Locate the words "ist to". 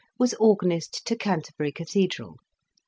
0.71-1.15